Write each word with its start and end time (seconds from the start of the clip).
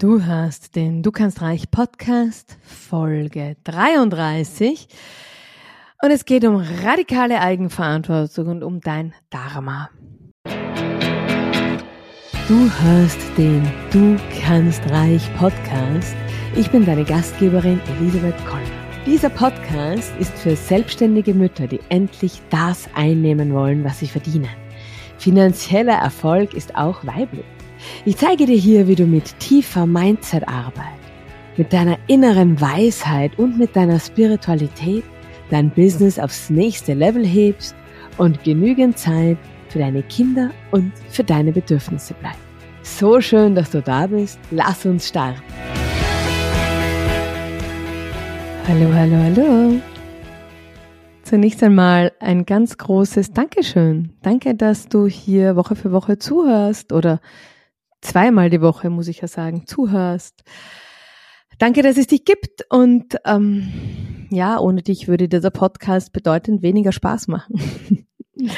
Du 0.00 0.24
hast 0.24 0.76
den 0.76 1.02
Du 1.02 1.10
kannst 1.10 1.42
reich 1.42 1.70
Podcast 1.70 2.56
Folge 2.62 3.58
33 3.64 4.88
und 6.02 6.10
es 6.10 6.24
geht 6.24 6.46
um 6.46 6.56
radikale 6.56 7.38
Eigenverantwortung 7.38 8.46
und 8.46 8.62
um 8.62 8.80
dein 8.80 9.12
Dharma. 9.28 9.90
Du 12.48 12.70
hörst 12.80 13.20
den 13.36 13.62
Du 13.92 14.16
kannst 14.42 14.80
reich 14.88 15.22
Podcast. 15.36 16.16
Ich 16.56 16.70
bin 16.70 16.86
deine 16.86 17.04
Gastgeberin 17.04 17.78
Elisabeth 17.98 18.42
Kollner. 18.46 18.70
Dieser 19.04 19.28
Podcast 19.28 20.14
ist 20.18 20.32
für 20.38 20.56
selbstständige 20.56 21.34
Mütter, 21.34 21.66
die 21.66 21.80
endlich 21.90 22.40
das 22.48 22.88
einnehmen 22.94 23.52
wollen, 23.52 23.84
was 23.84 23.98
sie 23.98 24.08
verdienen. 24.08 24.48
Finanzieller 25.18 25.98
Erfolg 25.98 26.54
ist 26.54 26.74
auch 26.74 27.04
weiblich. 27.04 27.44
Ich 28.04 28.16
zeige 28.16 28.46
dir 28.46 28.56
hier, 28.56 28.88
wie 28.88 28.94
du 28.94 29.06
mit 29.06 29.38
tiefer 29.38 29.86
Mindset-Arbeit, 29.86 30.98
mit 31.56 31.72
deiner 31.72 31.98
inneren 32.06 32.60
Weisheit 32.60 33.38
und 33.38 33.58
mit 33.58 33.76
deiner 33.76 33.98
Spiritualität 33.98 35.04
dein 35.50 35.70
Business 35.70 36.18
aufs 36.18 36.50
nächste 36.50 36.94
Level 36.94 37.26
hebst 37.26 37.74
und 38.18 38.42
genügend 38.44 38.98
Zeit 38.98 39.38
für 39.68 39.78
deine 39.78 40.02
Kinder 40.04 40.50
und 40.70 40.92
für 41.08 41.24
deine 41.24 41.52
Bedürfnisse 41.52 42.14
bleibt. 42.14 42.38
So 42.82 43.20
schön, 43.20 43.54
dass 43.54 43.70
du 43.70 43.82
da 43.82 44.06
bist. 44.06 44.38
Lass 44.50 44.84
uns 44.86 45.08
starten. 45.08 45.40
Hallo, 48.66 48.92
hallo, 48.94 49.16
hallo. 49.16 49.80
Zunächst 51.22 51.62
einmal 51.62 52.12
ein 52.20 52.46
ganz 52.46 52.76
großes 52.76 53.32
Dankeschön. 53.32 54.10
Danke, 54.22 54.54
dass 54.54 54.88
du 54.88 55.06
hier 55.06 55.56
Woche 55.56 55.76
für 55.76 55.92
Woche 55.92 56.18
zuhörst 56.18 56.92
oder 56.92 57.20
zweimal 58.00 58.50
die 58.50 58.60
Woche, 58.60 58.90
muss 58.90 59.08
ich 59.08 59.20
ja 59.20 59.28
sagen, 59.28 59.66
zuhörst. 59.66 60.42
Danke, 61.58 61.82
dass 61.82 61.98
es 61.98 62.06
dich 62.06 62.24
gibt 62.24 62.64
und 62.70 63.16
ähm, 63.26 64.26
ja, 64.30 64.58
ohne 64.58 64.82
dich 64.82 65.08
würde 65.08 65.28
dieser 65.28 65.50
Podcast 65.50 66.12
bedeutend 66.12 66.62
weniger 66.62 66.92
Spaß 66.92 67.28
machen. 67.28 68.06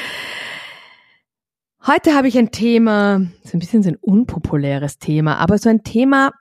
Heute 1.85 2.15
habe 2.15 2.29
ich 2.29 2.37
ein 2.37 2.51
Thema, 2.51 3.19
so 3.43 3.57
ein 3.57 3.59
bisschen 3.59 3.83
so 3.83 3.89
ein 3.89 3.97
unpopuläres 3.97 4.99
Thema, 4.99 5.35
aber 5.35 5.57
so 5.57 5.67
ein 5.67 5.83
Thema, 5.83 6.31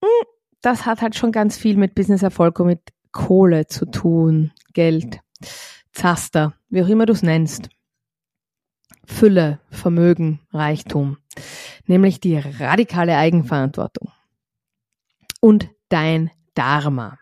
hm, 0.00 0.26
das 0.60 0.86
hat 0.86 1.02
halt 1.02 1.16
schon 1.16 1.32
ganz 1.32 1.56
viel 1.56 1.76
mit 1.76 1.96
Businesserfolg 1.96 2.60
und 2.60 2.68
mit 2.68 2.80
Kohle 3.10 3.66
zu 3.66 3.86
tun, 3.86 4.52
Geld, 4.74 5.18
Zaster, 5.92 6.54
wie 6.68 6.84
auch 6.84 6.88
immer 6.88 7.06
du 7.06 7.14
es 7.14 7.24
nennst. 7.24 7.68
Fülle, 9.04 9.60
Vermögen, 9.70 10.40
Reichtum, 10.52 11.18
nämlich 11.86 12.20
die 12.20 12.36
radikale 12.36 13.16
Eigenverantwortung 13.16 14.10
und 15.40 15.68
dein 15.88 16.30
Dharma. 16.54 17.18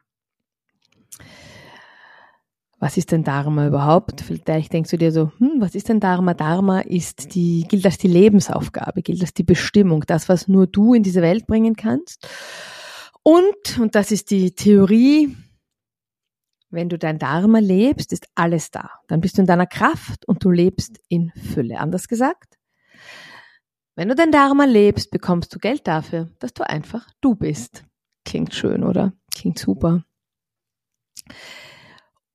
Was 2.78 2.96
ist 2.96 3.12
denn 3.12 3.24
Dharma 3.24 3.66
überhaupt? 3.66 4.22
Vielleicht 4.22 4.72
denkst 4.72 4.90
du 4.90 4.96
dir 4.96 5.12
so, 5.12 5.32
hm, 5.38 5.56
was 5.58 5.74
ist 5.74 5.90
denn 5.90 6.00
Dharma? 6.00 6.32
Dharma 6.32 6.80
ist 6.80 7.34
die, 7.34 7.66
gilt 7.68 7.84
als 7.84 7.98
die 7.98 8.08
Lebensaufgabe, 8.08 9.02
gilt 9.02 9.20
als 9.20 9.34
die 9.34 9.42
Bestimmung, 9.42 10.04
das, 10.06 10.30
was 10.30 10.48
nur 10.48 10.66
du 10.66 10.94
in 10.94 11.02
diese 11.02 11.20
Welt 11.20 11.46
bringen 11.46 11.76
kannst. 11.76 12.26
Und, 13.22 13.78
und 13.78 13.94
das 13.94 14.12
ist 14.12 14.30
die 14.30 14.52
Theorie, 14.52 15.36
wenn 16.70 16.88
du 16.88 16.98
dein 16.98 17.18
Dharma 17.18 17.58
lebst, 17.58 18.12
ist 18.12 18.28
alles 18.34 18.70
da. 18.70 18.90
Dann 19.08 19.20
bist 19.20 19.36
du 19.36 19.42
in 19.42 19.46
deiner 19.46 19.66
Kraft 19.66 20.26
und 20.26 20.44
du 20.44 20.50
lebst 20.50 21.00
in 21.08 21.32
Fülle. 21.32 21.78
Anders 21.78 22.08
gesagt, 22.08 22.58
wenn 23.96 24.08
du 24.08 24.14
dein 24.14 24.32
Dharma 24.32 24.64
lebst, 24.64 25.10
bekommst 25.10 25.54
du 25.54 25.58
Geld 25.58 25.86
dafür, 25.86 26.30
dass 26.38 26.54
du 26.54 26.66
einfach 26.66 27.06
du 27.20 27.34
bist. 27.34 27.84
Klingt 28.24 28.54
schön, 28.54 28.84
oder? 28.84 29.12
Klingt 29.34 29.58
super. 29.58 30.04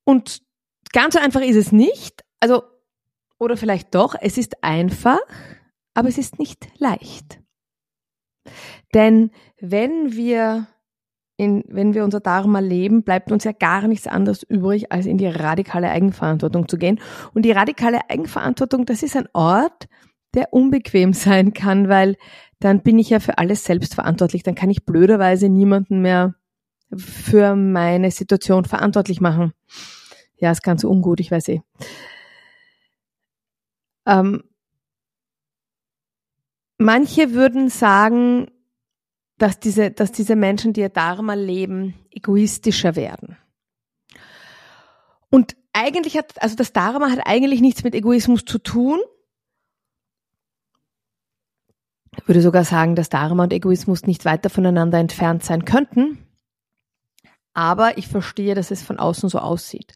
Und 0.04 0.42
ganz 0.92 1.14
so 1.14 1.20
einfach 1.20 1.40
ist 1.40 1.56
es 1.56 1.72
nicht. 1.72 2.24
Also, 2.40 2.62
oder 3.38 3.56
vielleicht 3.56 3.94
doch, 3.94 4.14
es 4.20 4.38
ist 4.38 4.62
einfach, 4.62 5.18
aber 5.94 6.08
es 6.08 6.18
ist 6.18 6.38
nicht 6.38 6.68
leicht. 6.78 7.40
Denn 8.94 9.30
wenn 9.58 10.12
wir 10.12 10.68
in, 11.36 11.64
wenn 11.68 11.94
wir 11.94 12.04
unser 12.04 12.20
Dharma 12.20 12.60
leben, 12.60 13.02
bleibt 13.02 13.30
uns 13.30 13.44
ja 13.44 13.52
gar 13.52 13.86
nichts 13.88 14.06
anderes 14.06 14.42
übrig, 14.42 14.90
als 14.90 15.06
in 15.06 15.18
die 15.18 15.26
radikale 15.26 15.90
Eigenverantwortung 15.90 16.68
zu 16.68 16.78
gehen. 16.78 17.00
Und 17.34 17.42
die 17.42 17.52
radikale 17.52 18.08
Eigenverantwortung, 18.08 18.86
das 18.86 19.02
ist 19.02 19.16
ein 19.16 19.28
Ort, 19.34 19.88
der 20.34 20.52
unbequem 20.52 21.12
sein 21.12 21.52
kann, 21.52 21.88
weil 21.88 22.16
dann 22.58 22.82
bin 22.82 22.98
ich 22.98 23.10
ja 23.10 23.20
für 23.20 23.38
alles 23.38 23.64
selbst 23.64 23.94
verantwortlich. 23.94 24.42
Dann 24.42 24.54
kann 24.54 24.70
ich 24.70 24.84
blöderweise 24.84 25.48
niemanden 25.48 26.00
mehr 26.00 26.34
für 26.94 27.54
meine 27.54 28.10
Situation 28.10 28.64
verantwortlich 28.64 29.20
machen. 29.20 29.52
Ja, 30.38 30.52
ist 30.52 30.62
ganz 30.62 30.84
ungut, 30.84 31.20
ich 31.20 31.30
weiß 31.30 31.48
eh. 31.48 31.62
Ähm, 34.06 34.42
manche 36.78 37.32
würden 37.32 37.68
sagen, 37.68 38.48
dass 39.38 39.60
diese, 39.60 39.90
dass 39.90 40.12
diese 40.12 40.36
Menschen, 40.36 40.72
die 40.72 40.80
ihr 40.80 40.88
Dharma 40.88 41.34
leben, 41.34 41.94
egoistischer 42.10 42.96
werden. 42.96 43.36
Und 45.30 45.56
eigentlich 45.72 46.16
hat, 46.16 46.40
also 46.42 46.56
das 46.56 46.72
Dharma 46.72 47.10
hat 47.10 47.20
eigentlich 47.26 47.60
nichts 47.60 47.84
mit 47.84 47.94
Egoismus 47.94 48.44
zu 48.44 48.58
tun. 48.58 48.98
Ich 52.16 52.26
würde 52.26 52.40
sogar 52.40 52.64
sagen, 52.64 52.94
dass 52.94 53.10
Dharma 53.10 53.44
und 53.44 53.52
Egoismus 53.52 54.04
nicht 54.04 54.24
weiter 54.24 54.48
voneinander 54.48 54.98
entfernt 54.98 55.44
sein 55.44 55.66
könnten. 55.66 56.18
Aber 57.52 57.98
ich 57.98 58.08
verstehe, 58.08 58.54
dass 58.54 58.70
es 58.70 58.82
von 58.82 58.98
außen 58.98 59.28
so 59.28 59.38
aussieht. 59.38 59.94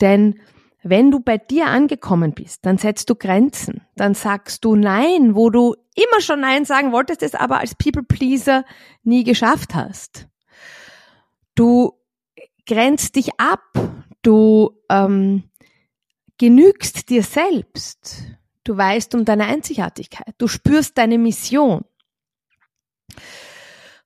Denn 0.00 0.40
wenn 0.88 1.10
du 1.10 1.20
bei 1.20 1.36
dir 1.36 1.66
angekommen 1.66 2.32
bist, 2.32 2.64
dann 2.64 2.78
setzt 2.78 3.10
du 3.10 3.16
Grenzen. 3.16 3.82
Dann 3.96 4.14
sagst 4.14 4.64
du 4.64 4.76
Nein, 4.76 5.34
wo 5.34 5.50
du 5.50 5.74
immer 5.94 6.20
schon 6.20 6.40
Nein 6.40 6.64
sagen 6.64 6.92
wolltest, 6.92 7.22
es 7.22 7.34
aber 7.34 7.58
als 7.58 7.74
People 7.74 8.04
Pleaser 8.04 8.64
nie 9.02 9.24
geschafft 9.24 9.74
hast. 9.74 10.28
Du 11.56 11.92
grenzt 12.66 13.16
dich 13.16 13.40
ab. 13.40 13.62
Du 14.22 14.78
ähm, 14.88 15.44
genügst 16.38 17.10
dir 17.10 17.22
selbst. 17.22 18.22
Du 18.62 18.76
weißt 18.76 19.14
um 19.14 19.24
deine 19.24 19.46
Einzigartigkeit. 19.46 20.34
Du 20.38 20.46
spürst 20.46 20.98
deine 20.98 21.18
Mission. 21.18 21.84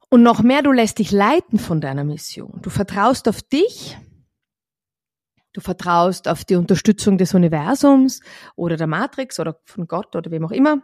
Und 0.09 0.23
noch 0.23 0.43
mehr, 0.43 0.63
du 0.63 0.73
lässt 0.73 0.99
dich 0.99 1.13
leiten 1.13 1.59
von 1.59 1.81
deiner 1.81 2.05
Mission. 2.05 2.59
Du 2.63 2.71
vertraust 2.71 3.29
auf 3.29 3.43
dich 3.43 3.97
Du 5.53 5.61
vertraust 5.61 6.29
auf 6.29 6.45
die 6.45 6.55
Unterstützung 6.55 7.19
des 7.19 7.35
Universums 7.35 8.21
oder 8.55 8.77
der 8.77 8.87
Matrix 8.87 9.41
oder 9.41 9.61
von 9.65 9.87
Gott 9.87 10.15
oder 10.15 10.31
wem 10.31 10.45
auch 10.45 10.53
immer. 10.53 10.83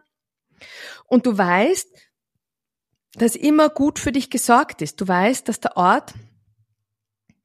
Und 1.07 1.27
du 1.27 1.37
weißt, 1.37 1.89
dass 3.15 3.37
immer 3.37 3.69
gut 3.69 3.99
für 3.99 4.13
dich 4.13 4.31
gesorgt 4.31 4.83
ist. 4.83 5.01
Du 5.01 5.07
weißt, 5.07 5.49
dass 5.49 5.61
der 5.61 5.77
Ort, 5.77 6.15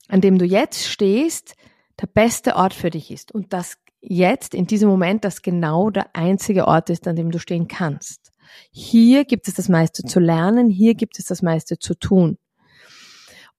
an 0.07 0.21
dem 0.21 0.37
du 0.37 0.45
jetzt 0.45 0.87
stehst, 0.87 1.55
der 2.01 2.07
beste 2.07 2.55
Ort 2.55 2.73
für 2.73 2.89
dich 2.89 3.11
ist. 3.11 3.31
Und 3.31 3.53
dass 3.53 3.77
jetzt, 4.01 4.55
in 4.55 4.65
diesem 4.65 4.89
Moment, 4.89 5.23
das 5.23 5.41
genau 5.41 5.89
der 5.91 6.15
einzige 6.15 6.67
Ort 6.67 6.89
ist, 6.89 7.07
an 7.07 7.15
dem 7.15 7.31
du 7.31 7.39
stehen 7.39 7.67
kannst. 7.67 8.31
Hier 8.71 9.23
gibt 9.25 9.47
es 9.47 9.53
das 9.53 9.69
meiste 9.69 10.03
zu 10.03 10.19
lernen, 10.19 10.69
hier 10.69 10.95
gibt 10.95 11.19
es 11.19 11.25
das 11.25 11.41
meiste 11.41 11.77
zu 11.77 11.93
tun. 11.93 12.37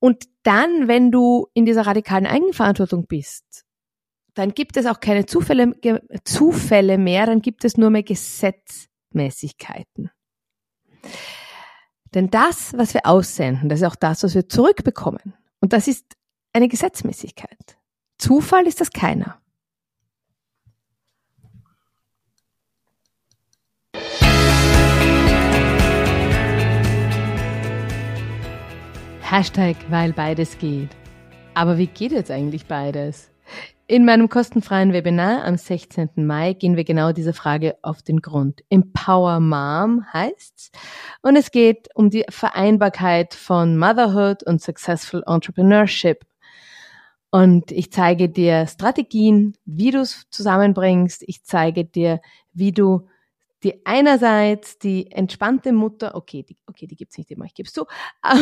Und 0.03 0.29
dann, 0.43 0.89
wenn 0.89 1.13
du 1.13 1.47
in 1.55 1.65
dieser 1.65 1.87
radikalen 1.87 2.27
Eigenverantwortung 2.27 3.07
bist, 3.07 3.65
dann 4.35 4.53
gibt 4.53 4.77
es 4.77 4.87
auch 4.87 4.99
keine 4.99 5.27
Zufälle, 5.27 5.77
Zufälle 6.25 6.99
mehr, 6.99 7.27
dann 7.27 7.41
gibt 7.41 7.65
es 7.65 7.77
nur 7.77 7.91
mehr 7.91 8.03
Gesetzmäßigkeiten. 8.03 10.11
Denn 12.15 12.31
das, 12.31 12.77
was 12.77 12.95
wir 12.95 13.07
aussenden, 13.07 13.69
das 13.69 13.81
ist 13.81 13.87
auch 13.87 13.95
das, 13.95 14.25
was 14.25 14.35
wir 14.35 14.49
zurückbekommen. 14.49 15.35
Und 15.61 15.73
das 15.73 15.87
ist 15.87 16.17
eine 16.53 16.67
Gesetzmäßigkeit. 16.67 17.79
Zufall 18.19 18.67
ist 18.67 18.81
das 18.81 18.91
keiner. 18.91 19.41
Hashtag, 29.33 29.77
weil 29.89 30.13
beides 30.13 30.59
geht. 30.59 30.91
Aber 31.55 31.79
wie 31.79 31.87
geht 31.87 32.13
jetzt 32.13 32.31
eigentlich 32.31 32.67
beides? 32.67 33.31
In 33.87 34.05
meinem 34.05 34.29
kostenfreien 34.29 34.93
Webinar 34.93 35.47
am 35.47 35.57
16. 35.57 36.11
Mai 36.17 36.53
gehen 36.53 36.77
wir 36.77 36.85
genau 36.85 37.13
dieser 37.13 37.33
Frage 37.33 37.79
auf 37.81 38.03
den 38.03 38.21
Grund. 38.21 38.63
Empower 38.69 39.41
Mom 39.41 40.05
heißt's. 40.13 40.71
Und 41.23 41.37
es 41.37 41.51
geht 41.51 41.89
um 41.95 42.11
die 42.11 42.27
Vereinbarkeit 42.29 43.33
von 43.33 43.79
Motherhood 43.79 44.43
und 44.43 44.61
Successful 44.61 45.25
Entrepreneurship. 45.27 46.27
Und 47.31 47.73
ich 47.73 47.91
zeige 47.91 48.29
dir 48.29 48.67
Strategien, 48.67 49.57
wie 49.65 49.93
du 49.93 50.01
es 50.01 50.27
zusammenbringst. 50.29 51.23
Ich 51.27 51.43
zeige 51.43 51.87
dir, 51.87 52.21
wie 52.53 52.73
du 52.73 53.09
die 53.63 53.87
einerseits 53.87 54.79
die 54.79 55.11
entspannte 55.11 55.73
Mutter, 55.73 56.15
okay, 56.15 56.43
die, 56.43 56.57
okay, 56.67 56.87
die 56.87 56.97
gibt's 56.97 57.19
nicht 57.19 57.31
immer, 57.31 57.45
ich 57.45 57.55
gebe 57.55 57.71
zu, 57.71 57.87
aber 58.23 58.37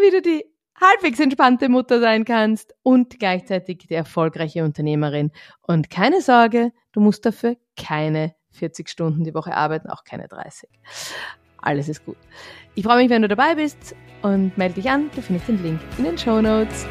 wie 0.00 0.10
du 0.10 0.22
die 0.22 0.44
halbwegs 0.80 1.20
entspannte 1.20 1.68
Mutter 1.68 2.00
sein 2.00 2.24
kannst 2.24 2.74
und 2.82 3.18
gleichzeitig 3.18 3.78
die 3.88 3.94
erfolgreiche 3.94 4.64
Unternehmerin. 4.64 5.32
Und 5.62 5.90
keine 5.90 6.20
Sorge, 6.22 6.72
du 6.92 7.00
musst 7.00 7.26
dafür 7.26 7.56
keine 7.76 8.34
40 8.52 8.88
Stunden 8.88 9.24
die 9.24 9.34
Woche 9.34 9.54
arbeiten, 9.54 9.90
auch 9.90 10.04
keine 10.04 10.28
30. 10.28 10.70
Alles 11.60 11.88
ist 11.88 12.04
gut. 12.04 12.16
Ich 12.74 12.84
freue 12.84 12.98
mich, 12.98 13.10
wenn 13.10 13.22
du 13.22 13.28
dabei 13.28 13.56
bist 13.56 13.94
und 14.22 14.56
melde 14.56 14.74
dich 14.74 14.88
an. 14.88 15.10
Du 15.14 15.22
findest 15.22 15.48
den 15.48 15.62
Link 15.62 15.80
in 15.98 16.04
den 16.04 16.16
Show 16.16 16.40
Notes. 16.40 16.86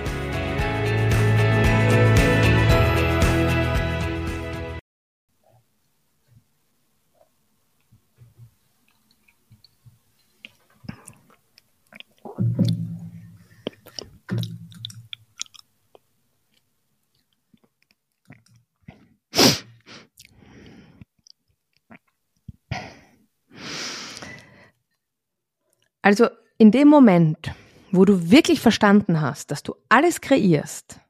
Also 26.07 26.29
in 26.57 26.71
dem 26.71 26.87
Moment, 26.87 27.51
wo 27.91 28.05
du 28.05 28.31
wirklich 28.31 28.61
verstanden 28.61 29.19
hast, 29.19 29.51
dass 29.51 29.61
du 29.61 29.75
alles 29.89 30.21
kreierst, 30.21 31.01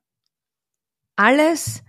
alles 1.16 1.84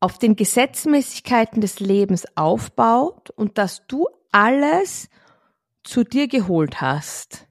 auf 0.00 0.18
den 0.18 0.34
Gesetzmäßigkeiten 0.34 1.60
des 1.60 1.78
Lebens 1.78 2.24
aufbaut 2.38 3.28
und 3.28 3.58
dass 3.58 3.86
du 3.86 4.08
alles 4.30 5.10
zu 5.84 6.04
dir 6.04 6.26
geholt 6.26 6.80
hast, 6.80 7.46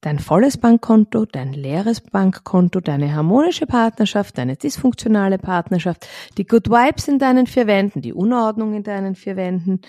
dein 0.00 0.18
volles 0.18 0.58
Bankkonto, 0.58 1.26
dein 1.26 1.52
leeres 1.52 2.00
Bankkonto, 2.00 2.80
deine 2.80 3.14
harmonische 3.14 3.66
Partnerschaft, 3.66 4.38
deine 4.38 4.56
dysfunktionale 4.56 5.38
Partnerschaft, 5.38 6.08
die 6.36 6.46
Good 6.46 6.68
Vibes 6.68 7.06
in 7.06 7.20
deinen 7.20 7.46
vier 7.46 7.68
Wänden, 7.68 8.02
die 8.02 8.12
Unordnung 8.12 8.74
in 8.74 8.82
deinen 8.82 9.14
vier 9.14 9.36
Wänden, 9.36 9.82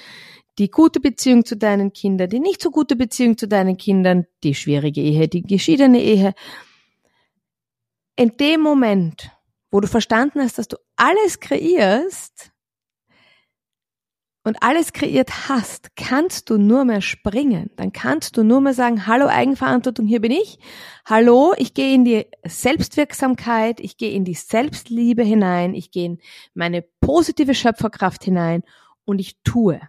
die 0.61 0.69
gute 0.69 0.99
Beziehung 0.99 1.43
zu 1.43 1.57
deinen 1.57 1.91
Kindern, 1.91 2.29
die 2.29 2.39
nicht 2.39 2.61
so 2.61 2.69
gute 2.69 2.95
Beziehung 2.95 3.35
zu 3.35 3.47
deinen 3.47 3.77
Kindern, 3.77 4.27
die 4.43 4.53
schwierige 4.53 5.01
Ehe, 5.01 5.27
die 5.27 5.41
geschiedene 5.41 5.99
Ehe. 5.99 6.35
In 8.15 8.37
dem 8.37 8.61
Moment, 8.61 9.31
wo 9.71 9.79
du 9.79 9.87
verstanden 9.87 10.39
hast, 10.39 10.59
dass 10.59 10.67
du 10.67 10.77
alles 10.97 11.39
kreierst 11.39 12.51
und 14.43 14.61
alles 14.61 14.93
kreiert 14.93 15.49
hast, 15.49 15.95
kannst 15.95 16.51
du 16.51 16.59
nur 16.59 16.85
mehr 16.85 17.01
springen. 17.01 17.71
Dann 17.75 17.91
kannst 17.91 18.37
du 18.37 18.43
nur 18.43 18.61
mehr 18.61 18.75
sagen, 18.75 19.07
hallo 19.07 19.25
Eigenverantwortung, 19.25 20.05
hier 20.05 20.21
bin 20.21 20.31
ich. 20.31 20.59
Hallo, 21.05 21.55
ich 21.57 21.73
gehe 21.73 21.95
in 21.95 22.05
die 22.05 22.27
Selbstwirksamkeit, 22.45 23.79
ich 23.79 23.97
gehe 23.97 24.11
in 24.11 24.25
die 24.25 24.35
Selbstliebe 24.35 25.23
hinein, 25.23 25.73
ich 25.73 25.89
gehe 25.89 26.05
in 26.05 26.21
meine 26.53 26.83
positive 26.99 27.55
Schöpferkraft 27.55 28.23
hinein 28.23 28.61
und 29.05 29.17
ich 29.17 29.41
tue. 29.43 29.81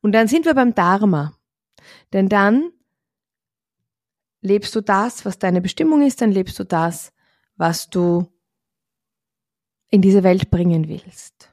Und 0.00 0.12
dann 0.12 0.28
sind 0.28 0.44
wir 0.44 0.54
beim 0.54 0.74
Dharma. 0.74 1.34
Denn 2.12 2.28
dann 2.28 2.72
lebst 4.40 4.74
du 4.74 4.80
das, 4.80 5.24
was 5.24 5.38
deine 5.38 5.60
Bestimmung 5.60 6.02
ist, 6.02 6.20
dann 6.20 6.32
lebst 6.32 6.58
du 6.58 6.64
das, 6.64 7.12
was 7.56 7.90
du 7.90 8.26
in 9.90 10.02
diese 10.02 10.22
Welt 10.22 10.50
bringen 10.50 10.88
willst. 10.88 11.52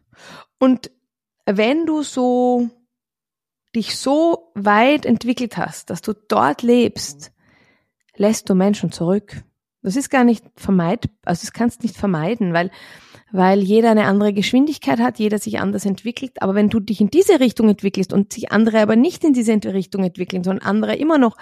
Und 0.59 0.91
wenn 1.45 1.85
du 1.85 2.03
so 2.03 2.69
dich 3.75 3.97
so 3.97 4.51
weit 4.55 5.05
entwickelt 5.05 5.57
hast, 5.57 5.89
dass 5.89 6.01
du 6.01 6.13
dort 6.13 6.61
lebst, 6.61 7.31
lässt 8.15 8.49
du 8.49 8.55
Menschen 8.55 8.91
zurück. 8.91 9.43
Das 9.81 9.95
ist 9.95 10.09
gar 10.09 10.23
nicht 10.23 10.43
vermeidbar, 10.55 11.15
also 11.25 11.41
das 11.41 11.53
kannst 11.53 11.83
nicht 11.83 11.95
vermeiden, 11.95 12.53
weil 12.53 12.71
weil 13.31 13.59
jeder 13.59 13.91
eine 13.91 14.05
andere 14.05 14.33
Geschwindigkeit 14.33 14.99
hat, 14.99 15.19
jeder 15.19 15.37
sich 15.37 15.59
anders 15.59 15.85
entwickelt. 15.85 16.41
Aber 16.41 16.55
wenn 16.55 16.69
du 16.69 16.79
dich 16.79 17.01
in 17.01 17.09
diese 17.09 17.39
Richtung 17.39 17.67
entwickelst 17.69 18.13
und 18.13 18.31
sich 18.31 18.51
andere 18.51 18.81
aber 18.81 18.95
nicht 18.95 19.23
in 19.23 19.33
diese 19.33 19.53
Richtung 19.53 20.03
entwickeln, 20.03 20.43
sondern 20.43 20.65
andere 20.65 20.95
immer 20.95 21.17
noch 21.17 21.35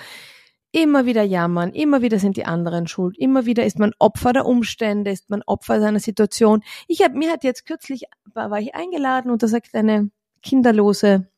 immer 0.72 1.06
wieder 1.06 1.24
jammern, 1.24 1.72
immer 1.72 2.02
wieder 2.02 2.20
sind 2.20 2.36
die 2.36 2.46
anderen 2.46 2.86
schuld, 2.88 3.18
immer 3.18 3.46
wieder 3.46 3.66
ist 3.66 3.80
man 3.80 3.94
Opfer 3.98 4.34
der 4.34 4.46
Umstände, 4.46 5.10
ist 5.10 5.30
man 5.30 5.42
Opfer 5.46 5.80
seiner 5.80 6.00
Situation. 6.00 6.64
Ich 6.88 7.02
habe 7.02 7.18
mir 7.18 7.32
hat 7.32 7.46
jetzt 7.46 7.66
kürzlich 7.66 8.04
war 8.34 8.60
ich 8.60 8.76
eingeladen 8.76 9.32
und 9.32 9.42
da 9.42 9.48
sagt 9.48 9.74
eine 9.74 10.10
kinderlose 10.42 11.30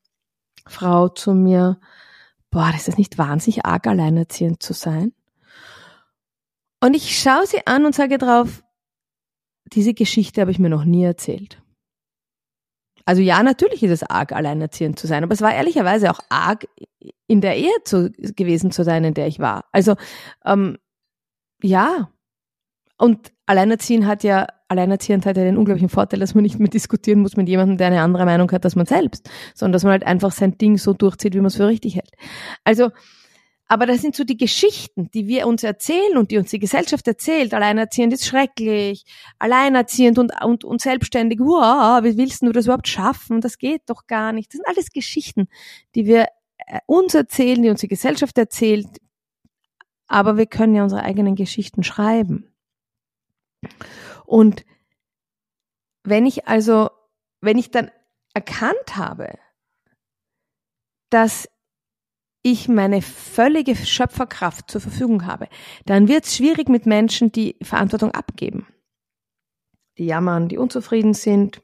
Frau 0.66 1.10
zu 1.10 1.36
mir, 1.36 1.80
boah, 2.50 2.72
das 2.74 2.88
ist 2.88 2.98
nicht 2.98 3.20
wahnsinnig 3.20 3.64
arg 3.66 3.86
alleinerziehend 3.86 4.64
zu 4.64 4.74
sein. 4.74 5.14
Und 6.82 6.96
ich 6.96 7.20
schaue 7.20 7.46
sie 7.46 7.66
an 7.66 7.86
und 7.86 7.96
sage 7.96 8.18
drauf, 8.18 8.64
diese 9.74 9.94
Geschichte 9.94 10.42
habe 10.42 10.52
ich 10.52 10.60
mir 10.60 10.70
noch 10.70 10.86
nie 10.86 11.04
erzählt. 11.04 11.62
Also 13.06 13.22
ja, 13.22 13.42
natürlich 13.42 13.84
ist 13.84 13.92
es 13.92 14.04
arg, 14.04 14.34
alleinerziehend 14.34 15.00
zu 15.00 15.08
sein, 15.08 15.24
aber 15.24 15.34
es 15.34 15.42
war 15.42 15.54
ehrlicherweise 15.54 16.12
auch 16.12 16.20
arg, 16.30 16.68
in 17.26 17.40
der 17.42 17.56
Ehe 17.56 17.72
zu, 17.86 18.12
gewesen 18.12 18.72
zu 18.72 18.84
sein, 18.84 19.06
in 19.06 19.14
der 19.14 19.28
ich 19.28 19.40
war. 19.40 19.66
Also 19.72 19.96
ähm, 20.46 20.78
ja, 21.64 22.10
und 22.98 23.32
alleinerziehend 23.46 24.06
hat 24.06 24.24
ja, 24.24 24.48
alleinerziehend 24.68 25.26
hat 25.26 25.38
ja 25.38 25.44
den 25.44 25.58
unglaublichen 25.58 25.90
Vorteil, 25.90 26.20
dass 26.20 26.36
man 26.36 26.44
nicht 26.44 26.60
mehr 26.60 26.70
diskutieren 26.70 27.22
muss 27.22 27.38
mit 27.38 27.48
jemandem, 27.48 27.78
der 27.78 27.88
eine 27.88 28.02
andere 28.02 28.26
Meinung 28.26 28.52
hat 28.52 28.66
als 28.66 28.76
man 28.76 28.86
selbst, 28.86 29.30
sondern 29.56 29.74
dass 29.74 29.84
man 29.84 29.92
halt 29.94 30.06
einfach 30.06 30.32
sein 30.32 30.58
Ding 30.58 30.78
so 30.78 30.94
durchzieht, 30.94 31.34
wie 31.34 31.40
man 31.40 31.48
es 31.48 31.56
für 31.56 31.68
richtig 31.68 31.96
hält. 31.96 32.12
Also 32.66 32.90
aber 33.68 33.86
das 33.86 34.02
sind 34.02 34.16
so 34.16 34.24
die 34.24 34.38
Geschichten, 34.38 35.12
die 35.12 35.28
wir 35.28 35.46
uns 35.46 35.64
erzählen 35.64 36.18
und 36.18 36.32
die 36.32 36.38
uns 36.38 36.50
die 36.52 36.60
Gesellschaft 36.60 37.06
erzählt. 37.08 37.54
Alleinerziehend 37.54 38.14
ist 38.14 38.26
schrecklich, 38.26 39.06
alleinerziehend 39.40 40.18
und, 40.20 40.32
und, 40.42 40.64
und 40.64 40.82
selbstständig. 40.82 41.40
Wow, 41.40 42.04
wie 42.04 42.18
willst 42.18 42.42
du 42.42 42.52
das 42.54 42.66
überhaupt 42.66 42.88
schaffen? 42.88 43.42
Das 43.42 43.58
geht 43.58 43.82
doch 43.88 44.08
gar 44.08 44.32
nicht. 44.32 44.54
Das 44.54 44.58
sind 44.58 44.68
alles 44.68 44.92
Geschichten, 44.92 45.50
die 45.96 46.06
wir 46.06 46.28
äh, 46.58 46.80
uns 46.86 47.14
erzählen, 47.14 47.62
die 47.62 47.70
uns 47.70 47.82
die 47.82 47.90
Gesellschaft 47.90 48.38
erzählt. 48.38 48.88
Aber 50.08 50.38
wir 50.38 50.46
können 50.46 50.74
ja 50.74 50.84
unsere 50.84 51.04
eigenen 51.04 51.36
Geschichten 51.36 51.84
schreiben. 51.84 52.54
Und 54.26 54.66
wenn 56.04 56.26
ich 56.26 56.48
also, 56.48 56.90
wenn 57.42 57.58
ich 57.58 57.70
dann 57.70 57.92
erkannt 58.34 58.96
habe, 58.96 59.38
dass 61.10 61.50
ich 62.52 62.70
meine 62.70 63.02
völlige 63.02 63.76
Schöpferkraft 63.76 64.72
zur 64.72 64.80
Verfügung 64.80 65.26
habe, 65.26 65.50
dann 65.86 66.08
wird 66.08 66.24
es 66.24 66.38
schwierig 66.38 66.70
mit 66.70 66.86
Menschen, 66.86 67.30
die 67.30 67.58
Verantwortung 67.62 68.12
abgeben. 68.12 68.68
Die 69.98 70.06
jammern, 70.06 70.48
die 70.48 70.58
unzufrieden 70.58 71.14
sind. 71.14 71.62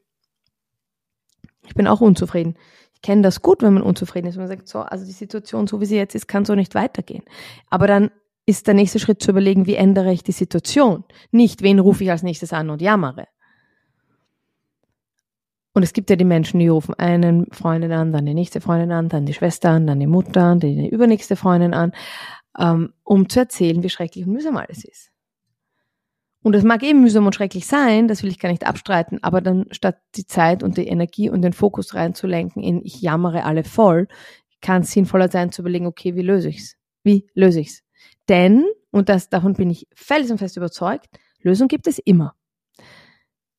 Ich 1.66 1.74
bin 1.74 1.86
auch 1.86 2.02
unzufrieden. 2.02 2.56
Ich 2.92 3.00
kenne 3.00 3.22
das 3.22 3.40
gut, 3.40 3.62
wenn 3.62 3.72
man 3.72 3.82
unzufrieden 3.82 4.26
ist. 4.26 4.36
Man 4.36 4.48
sagt 4.48 4.68
so, 4.68 4.80
also 4.80 5.06
die 5.06 5.12
Situation, 5.12 5.66
so 5.66 5.80
wie 5.80 5.86
sie 5.86 5.96
jetzt 5.96 6.14
ist, 6.14 6.28
kann 6.28 6.44
so 6.44 6.54
nicht 6.54 6.74
weitergehen. 6.74 7.24
Aber 7.70 7.86
dann 7.86 8.10
ist 8.44 8.66
der 8.66 8.74
nächste 8.74 8.98
Schritt 8.98 9.22
zu 9.22 9.30
überlegen, 9.30 9.64
wie 9.64 9.76
ändere 9.76 10.12
ich 10.12 10.22
die 10.22 10.32
Situation? 10.32 11.04
Nicht, 11.30 11.62
wen 11.62 11.78
rufe 11.78 12.04
ich 12.04 12.10
als 12.10 12.22
nächstes 12.22 12.52
an 12.52 12.68
und 12.68 12.82
jammere. 12.82 13.26
Und 15.74 15.82
es 15.82 15.92
gibt 15.92 16.08
ja 16.08 16.16
die 16.16 16.24
Menschen, 16.24 16.60
die 16.60 16.68
rufen 16.68 16.94
einen 16.94 17.46
Freundin 17.50 17.92
an, 17.92 18.12
dann 18.12 18.24
die 18.24 18.32
nächste 18.32 18.60
Freundin 18.60 18.92
an, 18.92 19.08
dann 19.08 19.26
die 19.26 19.34
Schwester 19.34 19.70
an, 19.70 19.88
dann 19.88 19.98
die 19.98 20.06
Mutter 20.06 20.40
an, 20.40 20.60
dann 20.60 20.76
die 20.76 20.88
übernächste 20.88 21.34
Freundin 21.34 21.74
an, 21.74 21.92
ähm, 22.58 22.92
um 23.02 23.28
zu 23.28 23.40
erzählen, 23.40 23.82
wie 23.82 23.88
schrecklich 23.90 24.24
und 24.24 24.32
mühsam 24.32 24.56
alles 24.56 24.84
ist. 24.84 25.10
Und 26.44 26.54
es 26.54 26.62
mag 26.62 26.82
eben 26.84 27.00
mühsam 27.00 27.26
und 27.26 27.34
schrecklich 27.34 27.66
sein, 27.66 28.06
das 28.06 28.22
will 28.22 28.30
ich 28.30 28.38
gar 28.38 28.50
nicht 28.50 28.66
abstreiten, 28.66 29.18
aber 29.22 29.40
dann 29.40 29.66
statt 29.72 29.98
die 30.14 30.26
Zeit 30.26 30.62
und 30.62 30.76
die 30.76 30.86
Energie 30.86 31.28
und 31.28 31.42
den 31.42 31.54
Fokus 31.54 31.94
reinzulenken 31.94 32.62
in 32.62 32.84
ich 32.84 33.00
jammere 33.02 33.44
alle 33.44 33.64
voll, 33.64 34.06
kann 34.60 34.82
es 34.82 34.92
sinnvoller 34.92 35.28
sein 35.28 35.50
zu 35.50 35.62
überlegen, 35.62 35.86
okay, 35.86 36.14
wie 36.14 36.22
löse 36.22 36.50
ich's? 36.50 36.76
Wie 37.02 37.26
löse 37.34 37.60
ich's? 37.60 37.82
Denn, 38.28 38.64
und 38.90 39.08
das, 39.08 39.28
davon 39.28 39.54
bin 39.54 39.70
ich 39.70 39.88
felsenfest 39.94 40.56
überzeugt, 40.56 41.08
Lösung 41.40 41.66
gibt 41.66 41.86
es 41.86 41.98
immer. 41.98 42.34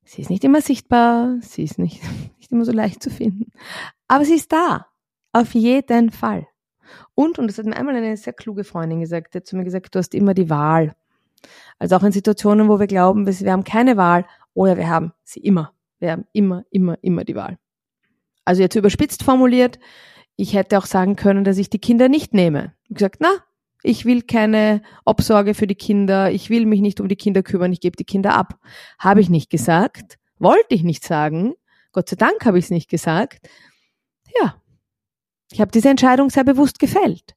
Sie 0.06 0.22
ist 0.22 0.30
nicht 0.30 0.44
immer 0.44 0.62
sichtbar, 0.62 1.38
sie 1.42 1.64
ist 1.64 1.80
nicht, 1.80 2.02
nicht 2.38 2.52
immer 2.52 2.66
so 2.66 2.72
leicht 2.72 3.02
zu 3.02 3.10
finden, 3.10 3.52
aber 4.08 4.26
sie 4.26 4.36
ist 4.36 4.52
da. 4.52 4.88
Auf 5.34 5.54
jeden 5.54 6.12
Fall. 6.12 6.48
Und, 7.14 7.40
und 7.40 7.48
das 7.48 7.58
hat 7.58 7.66
mir 7.66 7.76
einmal 7.76 7.96
eine 7.96 8.16
sehr 8.16 8.32
kluge 8.32 8.64
Freundin 8.64 9.02
gesagt, 9.02 9.34
die 9.34 9.40
hat 9.40 9.48
zu 9.48 9.58
mir 9.58 9.66
gesagt, 9.66 9.94
du 9.94 10.00
hast 10.00 10.16
immer 10.16 10.34
die 10.34 10.50
Wahl. 10.50 10.96
Also 11.78 11.98
auch 11.98 12.04
in 12.04 12.14
Situationen, 12.14 12.70
wo 12.70 12.80
wir 12.80 12.88
glauben, 12.88 13.28
wir 13.28 13.52
haben 13.52 13.64
keine 13.66 13.98
Wahl, 13.98 14.26
oder 14.54 14.78
wir 14.78 14.88
haben 14.90 15.12
sie 15.24 15.42
immer. 15.42 15.74
Wir 16.00 16.12
haben 16.12 16.26
immer, 16.32 16.64
immer, 16.72 16.98
immer 17.02 17.24
die 17.26 17.36
Wahl. 17.36 17.58
Also 18.46 18.62
jetzt 18.62 18.76
überspitzt 18.76 19.24
formuliert, 19.24 19.80
ich 20.38 20.54
hätte 20.54 20.78
auch 20.78 20.86
sagen 20.86 21.16
können, 21.16 21.44
dass 21.44 21.58
ich 21.58 21.70
die 21.70 21.80
Kinder 21.80 22.10
nicht 22.10 22.34
nehme. 22.34 22.74
Ich 22.84 22.96
gesagt, 22.96 23.18
na, 23.20 23.30
ich 23.86 24.06
will 24.06 24.24
keine 24.24 24.82
Obsorge 25.06 25.54
für 25.54 25.68
die 25.68 25.76
Kinder, 25.76 26.32
ich 26.32 26.50
will 26.50 26.66
mich 26.66 26.82
nicht 26.82 27.00
um 27.00 27.08
die 27.08 27.16
Kinder 27.16 27.44
kümmern, 27.44 27.72
ich 27.72 27.80
gebe 27.80 27.96
die 27.96 28.04
Kinder 28.04 28.34
ab. 28.34 28.60
Habe 29.00 29.22
ich 29.22 29.30
nicht 29.30 29.50
gesagt, 29.50 30.18
wollte 30.40 30.74
ich 30.74 30.84
nicht 30.84 31.04
sagen, 31.04 31.54
Gott 31.92 32.10
sei 32.10 32.16
Dank 32.16 32.46
habe 32.46 32.58
ich 32.58 32.66
es 32.66 32.72
nicht 32.72 32.90
gesagt. 32.90 33.48
Ja, 34.40 34.62
ich 35.52 35.62
habe 35.62 35.72
diese 35.72 35.90
Entscheidung 35.90 36.30
sehr 36.30 36.44
bewusst 36.44 36.80
gefällt. 36.80 37.36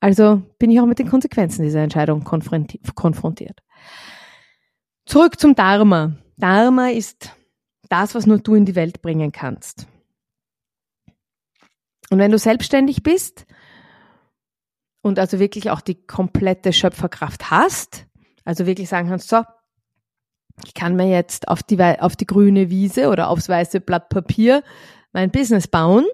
Also 0.00 0.42
bin 0.58 0.70
ich 0.70 0.80
auch 0.80 0.86
mit 0.86 0.98
den 0.98 1.10
Konsequenzen 1.10 1.64
dieser 1.64 1.82
Entscheidung 1.82 2.22
konfrontiert. 2.22 3.60
Zurück 5.06 5.40
zum 5.40 5.54
Dharma. 5.54 6.16
Dharma 6.36 6.90
ist 6.90 7.34
das, 7.88 8.14
was 8.14 8.26
nur 8.26 8.38
du 8.38 8.54
in 8.54 8.64
die 8.64 8.76
Welt 8.76 9.02
bringen 9.02 9.32
kannst. 9.32 9.86
Und 12.10 12.18
wenn 12.18 12.30
du 12.30 12.38
selbstständig 12.38 13.02
bist 13.02 13.44
und 15.02 15.18
also 15.18 15.38
wirklich 15.38 15.70
auch 15.70 15.80
die 15.80 16.06
komplette 16.06 16.72
Schöpferkraft 16.72 17.50
hast, 17.50 18.06
also 18.44 18.66
wirklich 18.66 18.88
sagen 18.88 19.08
kannst, 19.08 19.28
so, 19.28 19.42
ich 20.64 20.74
kann 20.74 20.96
mir 20.96 21.08
jetzt 21.08 21.48
auf 21.48 21.62
die, 21.62 21.80
auf 21.80 22.16
die 22.16 22.26
grüne 22.26 22.70
Wiese 22.70 23.08
oder 23.08 23.28
aufs 23.28 23.48
weiße 23.48 23.80
Blatt 23.80 24.08
Papier 24.08 24.62
mein 25.12 25.30
Business 25.30 25.68
bauen, 25.68 26.04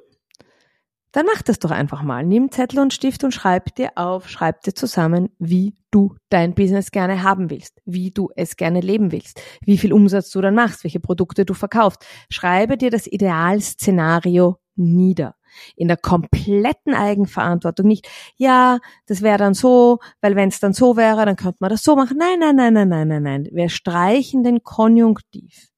dann 1.13 1.27
mach 1.33 1.43
das 1.43 1.61
doch 1.61 1.71
einfach 1.71 2.03
mal. 2.03 2.25
Nimm 2.25 2.51
Zettel 2.51 2.81
und 2.81 2.93
Stift 2.93 3.23
und 3.23 3.33
schreib 3.33 3.75
dir 3.77 3.93
auf, 3.95 4.29
schreib 4.29 4.63
dir 4.63 4.75
zusammen, 4.75 5.31
wie 5.39 5.77
du 5.93 6.17
dein 6.29 6.55
Business 6.55 6.91
gerne 6.91 7.23
haben 7.23 7.51
willst, 7.51 7.81
wie 7.85 8.11
du 8.11 8.31
es 8.35 8.57
gerne 8.57 8.81
leben 8.81 9.13
willst, 9.13 9.41
wie 9.61 9.79
viel 9.79 9.93
Umsatz 9.93 10.31
du 10.31 10.41
dann 10.41 10.57
machst, 10.57 10.83
welche 10.83 10.99
Produkte 10.99 11.45
du 11.45 11.55
verkaufst. 11.55 12.05
Schreibe 12.31 12.77
dir 12.77 12.91
das 12.91 13.07
Idealszenario 13.07 14.57
nieder. 14.75 15.37
In 15.77 15.89
der 15.89 15.97
kompletten 15.97 16.95
Eigenverantwortung. 16.95 17.87
Nicht, 17.87 18.09
ja, 18.37 18.79
das 19.07 19.23
wäre 19.23 19.39
dann 19.39 19.55
so, 19.55 20.01
weil 20.21 20.37
wenn 20.37 20.49
es 20.49 20.61
dann 20.61 20.73
so 20.73 20.97
wäre, 20.97 21.25
dann 21.27 21.37
könnte 21.37 21.59
man 21.61 21.71
das 21.71 21.83
so 21.83 21.97
machen. 21.97 22.17
Nein, 22.19 22.39
nein, 22.39 22.57
nein, 22.57 22.73
nein, 22.73 22.89
nein, 22.89 23.09
nein, 23.09 23.23
nein. 23.23 23.49
Wir 23.53 23.69
streichen 23.69 24.43
den 24.43 24.63
Konjunktiv. 24.63 25.69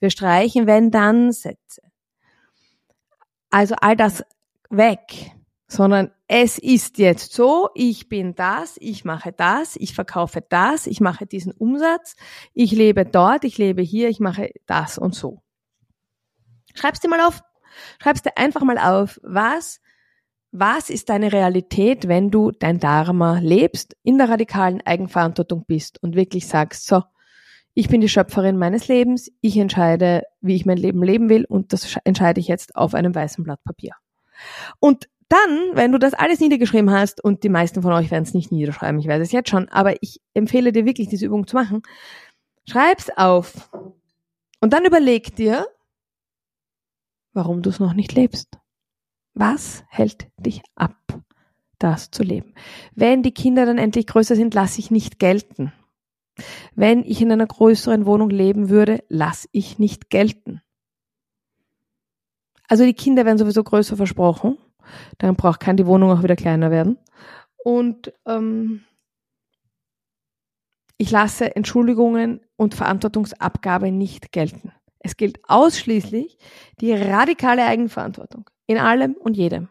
Wir 0.00 0.10
streichen 0.10 0.66
wenn 0.66 0.90
dann 0.90 1.32
Sätze. 1.32 1.82
Also 3.50 3.74
all 3.80 3.96
das 3.96 4.24
weg, 4.70 5.32
sondern 5.68 6.10
es 6.26 6.58
ist 6.58 6.96
jetzt 6.98 7.34
so, 7.34 7.68
ich 7.74 8.08
bin 8.08 8.34
das, 8.34 8.76
ich 8.78 9.04
mache 9.04 9.32
das, 9.32 9.76
ich 9.76 9.94
verkaufe 9.94 10.42
das, 10.48 10.86
ich 10.86 11.00
mache 11.00 11.26
diesen 11.26 11.52
Umsatz, 11.52 12.16
ich 12.54 12.72
lebe 12.72 13.04
dort, 13.04 13.44
ich 13.44 13.58
lebe 13.58 13.82
hier, 13.82 14.08
ich 14.08 14.20
mache 14.20 14.50
das 14.66 14.96
und 14.96 15.14
so. 15.14 15.42
Schreib's 16.74 17.00
dir 17.00 17.08
mal 17.08 17.20
auf. 17.20 17.42
Schreib's 18.00 18.22
dir 18.22 18.36
einfach 18.36 18.62
mal 18.62 18.78
auf, 18.78 19.20
was, 19.22 19.80
was 20.50 20.90
ist 20.90 21.08
deine 21.08 21.32
Realität, 21.32 22.08
wenn 22.08 22.30
du 22.30 22.50
dein 22.50 22.78
Dharma 22.78 23.38
lebst, 23.38 23.96
in 24.02 24.18
der 24.18 24.28
radikalen 24.28 24.80
Eigenverantwortung 24.80 25.64
bist 25.66 26.02
und 26.02 26.14
wirklich 26.14 26.46
sagst, 26.46 26.86
so, 26.86 27.02
ich 27.74 27.88
bin 27.88 28.00
die 28.00 28.08
Schöpferin 28.08 28.58
meines 28.58 28.88
Lebens, 28.88 29.30
ich 29.40 29.56
entscheide, 29.56 30.24
wie 30.40 30.56
ich 30.56 30.66
mein 30.66 30.76
Leben 30.76 31.02
leben 31.02 31.28
will 31.28 31.44
und 31.46 31.72
das 31.72 31.96
entscheide 32.04 32.40
ich 32.40 32.48
jetzt 32.48 32.76
auf 32.76 32.94
einem 32.94 33.14
weißen 33.14 33.42
Blatt 33.44 33.64
Papier. 33.64 33.94
Und 34.78 35.08
dann, 35.28 35.70
wenn 35.72 35.92
du 35.92 35.98
das 35.98 36.12
alles 36.12 36.40
niedergeschrieben 36.40 36.90
hast, 36.90 37.24
und 37.24 37.42
die 37.42 37.48
meisten 37.48 37.80
von 37.80 37.92
euch 37.92 38.10
werden 38.10 38.24
es 38.24 38.34
nicht 38.34 38.52
niederschreiben, 38.52 39.00
ich 39.00 39.08
weiß 39.08 39.22
es 39.22 39.32
jetzt 39.32 39.48
schon, 39.48 39.70
aber 39.70 39.94
ich 40.02 40.20
empfehle 40.34 40.72
dir 40.72 40.84
wirklich, 40.84 41.08
diese 41.08 41.24
Übung 41.24 41.46
zu 41.46 41.56
machen, 41.56 41.82
schreib's 42.68 43.08
auf. 43.16 43.70
Und 44.60 44.74
dann 44.74 44.84
überleg 44.84 45.34
dir, 45.34 45.66
warum 47.32 47.62
du 47.62 47.70
es 47.70 47.80
noch 47.80 47.94
nicht 47.94 48.12
lebst. 48.12 48.58
Was 49.34 49.84
hält 49.88 50.28
dich 50.36 50.62
ab, 50.74 50.96
das 51.78 52.10
zu 52.10 52.22
leben? 52.22 52.54
Wenn 52.94 53.22
die 53.22 53.32
Kinder 53.32 53.66
dann 53.66 53.78
endlich 53.78 54.06
größer 54.06 54.36
sind, 54.36 54.54
lasse 54.54 54.78
ich 54.78 54.90
nicht 54.90 55.18
gelten. 55.18 55.72
Wenn 56.74 57.04
ich 57.04 57.20
in 57.20 57.32
einer 57.32 57.46
größeren 57.46 58.06
Wohnung 58.06 58.30
leben 58.30 58.68
würde, 58.68 59.04
lasse 59.08 59.48
ich 59.52 59.78
nicht 59.78 60.10
gelten. 60.10 60.62
Also 62.68 62.84
die 62.84 62.94
Kinder 62.94 63.24
werden 63.26 63.38
sowieso 63.38 63.62
größer 63.62 63.96
versprochen. 63.96 64.58
Dann 65.18 65.36
braucht, 65.36 65.60
kann 65.60 65.76
die 65.76 65.86
Wohnung 65.86 66.10
auch 66.10 66.22
wieder 66.22 66.36
kleiner 66.36 66.70
werden. 66.70 66.98
Und 67.64 68.12
ähm, 68.26 68.82
ich 70.96 71.10
lasse 71.10 71.54
Entschuldigungen 71.54 72.40
und 72.56 72.74
Verantwortungsabgabe 72.74 73.92
nicht 73.92 74.32
gelten. 74.32 74.72
Es 75.02 75.16
gilt 75.16 75.40
ausschließlich 75.48 76.38
die 76.80 76.92
radikale 76.92 77.64
Eigenverantwortung. 77.64 78.48
In 78.66 78.78
allem 78.78 79.14
und 79.14 79.36
jedem. 79.36 79.68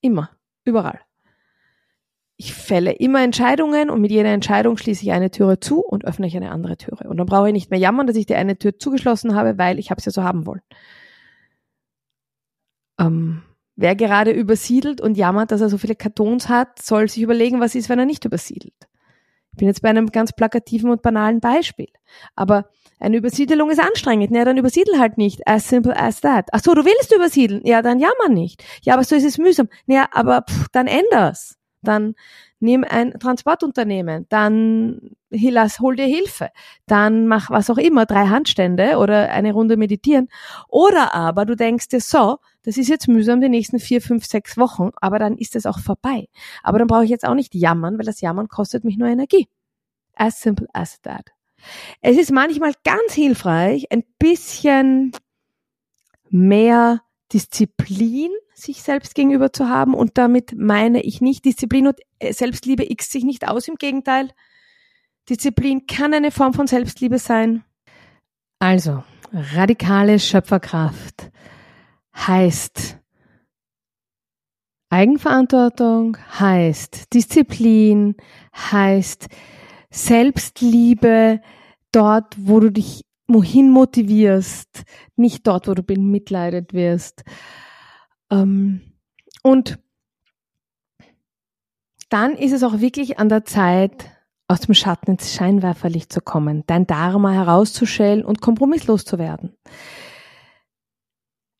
Immer. 0.00 0.30
Überall. 0.64 1.00
Ich 2.36 2.52
fälle 2.52 2.92
immer 2.92 3.22
Entscheidungen 3.22 3.90
und 3.90 4.00
mit 4.00 4.10
jeder 4.10 4.32
Entscheidung 4.32 4.76
schließe 4.76 5.04
ich 5.04 5.12
eine 5.12 5.30
Türe 5.30 5.60
zu 5.60 5.80
und 5.80 6.04
öffne 6.04 6.26
ich 6.26 6.36
eine 6.36 6.50
andere 6.50 6.76
Türe. 6.76 7.08
Und 7.08 7.16
dann 7.16 7.26
brauche 7.26 7.46
ich 7.48 7.52
nicht 7.52 7.70
mehr 7.70 7.78
jammern, 7.78 8.06
dass 8.06 8.16
ich 8.16 8.26
die 8.26 8.34
eine 8.34 8.58
Tür 8.58 8.78
zugeschlossen 8.78 9.34
habe, 9.34 9.56
weil 9.56 9.78
ich 9.78 9.90
habe 9.90 10.00
es 10.00 10.04
ja 10.04 10.12
so 10.12 10.24
haben 10.24 10.44
wollen. 10.44 10.62
Ähm, 12.98 13.42
wer 13.76 13.94
gerade 13.94 14.32
übersiedelt 14.32 15.00
und 15.00 15.16
jammert, 15.16 15.52
dass 15.52 15.60
er 15.60 15.68
so 15.68 15.78
viele 15.78 15.94
Kartons 15.94 16.48
hat, 16.48 16.82
soll 16.82 17.08
sich 17.08 17.22
überlegen, 17.22 17.60
was 17.60 17.74
ist, 17.74 17.88
wenn 17.88 17.98
er 17.98 18.06
nicht 18.06 18.24
übersiedelt. 18.24 18.74
Ich 19.54 19.58
bin 19.58 19.68
jetzt 19.68 19.82
bei 19.82 19.88
einem 19.88 20.08
ganz 20.08 20.32
plakativen 20.32 20.90
und 20.90 21.00
banalen 21.02 21.38
Beispiel. 21.38 21.86
Aber 22.34 22.68
eine 22.98 23.16
Übersiedelung 23.16 23.70
ist 23.70 23.78
anstrengend. 23.78 24.34
Ja, 24.34 24.44
dann 24.44 24.56
übersiedel 24.56 24.98
halt 24.98 25.16
nicht. 25.16 25.46
As 25.46 25.68
simple 25.68 25.96
as 25.96 26.22
that. 26.22 26.48
Ach 26.50 26.60
so, 26.60 26.74
du 26.74 26.84
willst 26.84 27.14
übersiedeln. 27.14 27.64
Ja, 27.64 27.80
dann 27.80 28.00
jammer 28.00 28.28
nicht. 28.28 28.64
Ja, 28.82 28.94
aber 28.94 29.04
so 29.04 29.14
ist 29.14 29.24
es 29.24 29.38
mühsam. 29.38 29.68
Ja, 29.86 30.08
aber 30.12 30.42
pff, 30.42 30.66
dann 30.72 30.88
änder's. 30.88 31.56
Dann 31.84 32.14
nimm 32.60 32.84
ein 32.88 33.12
Transportunternehmen. 33.18 34.26
Dann 34.28 35.10
lass, 35.30 35.80
hol 35.80 35.96
dir 35.96 36.06
Hilfe. 36.06 36.50
Dann 36.86 37.26
mach 37.26 37.50
was 37.50 37.70
auch 37.70 37.78
immer, 37.78 38.06
drei 38.06 38.26
Handstände 38.26 38.98
oder 38.98 39.30
eine 39.30 39.52
Runde 39.52 39.76
meditieren. 39.76 40.28
Oder 40.68 41.14
aber 41.14 41.44
du 41.44 41.56
denkst 41.56 41.88
dir 41.88 42.00
so, 42.00 42.38
das 42.62 42.76
ist 42.76 42.88
jetzt 42.88 43.08
mühsam 43.08 43.40
die 43.40 43.48
nächsten 43.48 43.78
vier, 43.78 44.00
fünf, 44.00 44.24
sechs 44.24 44.56
Wochen, 44.56 44.90
aber 44.96 45.18
dann 45.18 45.36
ist 45.36 45.56
es 45.56 45.66
auch 45.66 45.78
vorbei. 45.78 46.28
Aber 46.62 46.78
dann 46.78 46.88
brauche 46.88 47.04
ich 47.04 47.10
jetzt 47.10 47.26
auch 47.26 47.34
nicht 47.34 47.54
jammern, 47.54 47.98
weil 47.98 48.06
das 48.06 48.20
Jammern 48.20 48.48
kostet 48.48 48.84
mich 48.84 48.96
nur 48.96 49.08
Energie. 49.08 49.48
As 50.14 50.40
simple 50.40 50.66
as 50.72 51.00
that. 51.02 51.30
Es 52.00 52.16
ist 52.16 52.30
manchmal 52.30 52.72
ganz 52.84 53.12
hilfreich, 53.12 53.86
ein 53.90 54.04
bisschen 54.18 55.12
mehr 56.30 57.02
Disziplin 57.32 58.30
sich 58.54 58.82
selbst 58.82 59.14
gegenüber 59.14 59.52
zu 59.52 59.68
haben 59.68 59.94
und 59.94 60.16
damit 60.16 60.54
meine 60.56 61.02
ich 61.02 61.20
nicht 61.20 61.44
Disziplin 61.44 61.88
und 61.88 61.98
äh, 62.18 62.32
Selbstliebe 62.32 62.90
x 62.90 63.10
sich 63.10 63.24
nicht 63.24 63.48
aus, 63.48 63.68
im 63.68 63.76
Gegenteil. 63.76 64.30
Disziplin 65.28 65.86
kann 65.86 66.14
eine 66.14 66.30
Form 66.30 66.54
von 66.54 66.66
Selbstliebe 66.66 67.18
sein. 67.18 67.64
Also, 68.58 69.02
radikale 69.32 70.18
Schöpferkraft 70.18 71.30
heißt 72.14 72.98
Eigenverantwortung, 74.90 76.16
heißt 76.38 77.12
Disziplin, 77.12 78.14
heißt 78.54 79.28
Selbstliebe 79.90 81.40
dort, 81.90 82.36
wo 82.38 82.60
du 82.60 82.70
dich 82.70 83.02
wohin 83.26 83.70
motivierst, 83.70 84.84
nicht 85.16 85.46
dort, 85.46 85.66
wo 85.66 85.74
du 85.74 85.82
bemitleidet 85.82 86.74
wirst. 86.74 87.24
Ähm, 88.34 88.80
und 89.42 89.78
dann 92.08 92.36
ist 92.36 92.52
es 92.52 92.62
auch 92.62 92.80
wirklich 92.80 93.18
an 93.18 93.28
der 93.28 93.44
Zeit, 93.44 94.10
aus 94.46 94.60
dem 94.60 94.74
Schatten 94.74 95.12
ins 95.12 95.34
Scheinwerferlicht 95.34 96.12
zu 96.12 96.20
kommen, 96.20 96.64
dein 96.66 96.86
Dharma 96.86 97.32
herauszustellen 97.32 98.24
und 98.24 98.42
kompromisslos 98.42 99.04
zu 99.04 99.18
werden. 99.18 99.56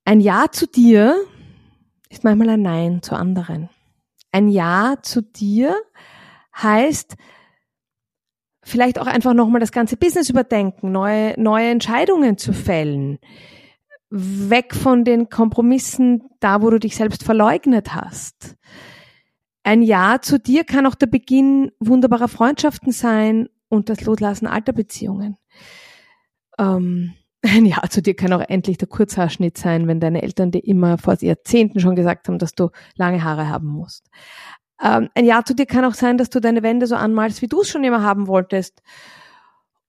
Ein 0.04 0.20
Ja 0.20 0.46
zu 0.50 0.66
dir 0.66 1.16
ist 2.10 2.24
manchmal 2.24 2.50
ein 2.50 2.62
Nein 2.62 3.02
zu 3.02 3.16
anderen. 3.16 3.70
Ein 4.32 4.48
Ja 4.48 4.96
zu 5.00 5.22
dir 5.22 5.74
heißt, 6.54 7.16
vielleicht 8.62 8.98
auch 8.98 9.06
einfach 9.06 9.32
nochmal 9.32 9.60
das 9.60 9.72
ganze 9.72 9.96
Business 9.96 10.28
überdenken, 10.28 10.92
neue, 10.92 11.40
neue 11.40 11.70
Entscheidungen 11.70 12.36
zu 12.36 12.52
fällen, 12.52 13.18
weg 14.16 14.74
von 14.74 15.04
den 15.04 15.28
Kompromissen 15.28 16.22
da, 16.38 16.62
wo 16.62 16.70
du 16.70 16.78
dich 16.78 16.94
selbst 16.94 17.24
verleugnet 17.24 17.94
hast. 17.94 18.56
Ein 19.64 19.82
Ja 19.82 20.20
zu 20.20 20.38
dir 20.38 20.62
kann 20.64 20.86
auch 20.86 20.94
der 20.94 21.06
Beginn 21.06 21.72
wunderbarer 21.80 22.28
Freundschaften 22.28 22.92
sein 22.92 23.48
und 23.68 23.88
das 23.88 24.02
Loslassen 24.02 24.46
alter 24.46 24.72
Beziehungen. 24.72 25.36
Ähm, 26.58 27.14
ein 27.42 27.66
Ja 27.66 27.82
zu 27.90 28.02
dir 28.02 28.14
kann 28.14 28.32
auch 28.32 28.44
endlich 28.48 28.78
der 28.78 28.88
Kurzhaarschnitt 28.88 29.58
sein, 29.58 29.88
wenn 29.88 30.00
deine 30.00 30.22
Eltern 30.22 30.52
dir 30.52 30.64
immer 30.64 30.96
vor 30.96 31.16
Jahrzehnten 31.20 31.80
schon 31.80 31.96
gesagt 31.96 32.28
haben, 32.28 32.38
dass 32.38 32.54
du 32.54 32.70
lange 32.94 33.24
Haare 33.24 33.48
haben 33.48 33.68
musst. 33.68 34.08
Ähm, 34.80 35.08
ein 35.14 35.24
Ja 35.24 35.44
zu 35.44 35.54
dir 35.54 35.66
kann 35.66 35.84
auch 35.84 35.94
sein, 35.94 36.18
dass 36.18 36.30
du 36.30 36.40
deine 36.40 36.62
Wände 36.62 36.86
so 36.86 36.94
anmalst, 36.94 37.42
wie 37.42 37.48
du 37.48 37.62
es 37.62 37.68
schon 37.68 37.84
immer 37.84 38.02
haben 38.02 38.28
wolltest 38.28 38.80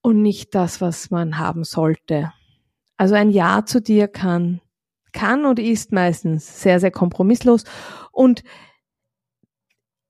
und 0.02 0.22
nicht 0.22 0.56
das, 0.56 0.82
was 0.82 1.12
man 1.12 1.38
haben 1.38 1.64
sollte. 1.64 2.32
Also 2.98 3.16
ein 3.16 3.30
Ja 3.30 3.66
zu 3.66 3.82
dir 3.82 4.08
kann, 4.08 4.62
kann 5.12 5.46
und 5.46 5.60
ist 5.60 5.92
meistens 5.92 6.62
sehr, 6.62 6.80
sehr 6.80 6.92
kompromisslos 6.92 7.64
und 8.12 8.44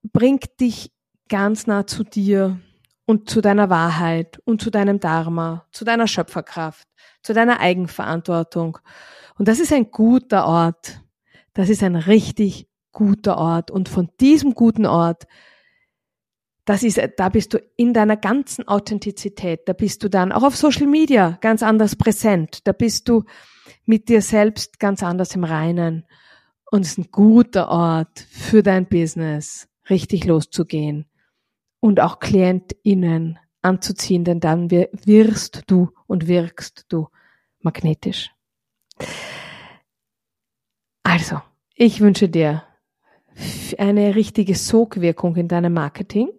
bringt 0.02 0.60
dich 0.60 0.92
ganz 1.28 1.66
nah 1.66 1.86
zu 1.86 2.04
dir 2.04 2.60
und 3.06 3.30
zu 3.30 3.40
deiner 3.40 3.70
Wahrheit 3.70 4.40
und 4.44 4.60
zu 4.60 4.70
deinem 4.70 5.00
Dharma, 5.00 5.66
zu 5.72 5.84
deiner 5.84 6.06
Schöpferkraft, 6.06 6.88
zu 7.22 7.32
deiner 7.32 7.60
Eigenverantwortung. 7.60 8.78
Und 9.38 9.48
das 9.48 9.60
ist 9.60 9.72
ein 9.72 9.90
guter 9.90 10.46
Ort. 10.46 11.00
Das 11.54 11.68
ist 11.68 11.82
ein 11.82 11.96
richtig 11.96 12.68
guter 12.92 13.38
Ort. 13.38 13.70
Und 13.70 13.88
von 13.88 14.10
diesem 14.20 14.54
guten 14.54 14.86
Ort, 14.86 15.26
das 16.66 16.82
ist, 16.82 17.00
da 17.16 17.28
bist 17.28 17.54
du 17.54 17.58
in 17.76 17.94
deiner 17.94 18.16
ganzen 18.16 18.66
Authentizität. 18.66 19.68
Da 19.68 19.72
bist 19.72 20.02
du 20.02 20.10
dann 20.10 20.32
auch 20.32 20.42
auf 20.42 20.56
Social 20.56 20.86
Media 20.86 21.38
ganz 21.40 21.62
anders 21.62 21.96
präsent. 21.96 22.66
Da 22.66 22.72
bist 22.72 23.08
du 23.08 23.24
mit 23.84 24.08
dir 24.08 24.20
selbst 24.20 24.80
ganz 24.80 25.02
anders 25.02 25.34
im 25.36 25.44
Reinen. 25.44 26.04
Und 26.70 26.82
es 26.82 26.92
ist 26.92 26.98
ein 26.98 27.10
guter 27.12 27.68
Ort 27.68 28.18
für 28.18 28.64
dein 28.64 28.86
Business, 28.86 29.68
richtig 29.88 30.24
loszugehen 30.24 31.06
und 31.78 32.00
auch 32.00 32.18
KlientInnen 32.18 33.38
anzuziehen, 33.62 34.24
denn 34.24 34.40
dann 34.40 34.68
wirst 34.70 35.62
du 35.68 35.90
und 36.08 36.26
wirkst 36.26 36.86
du 36.88 37.06
magnetisch. 37.60 38.32
Also, 41.04 41.40
ich 41.76 42.00
wünsche 42.00 42.28
dir 42.28 42.64
eine 43.78 44.16
richtige 44.16 44.56
Sogwirkung 44.56 45.36
in 45.36 45.46
deinem 45.46 45.74
Marketing. 45.74 46.30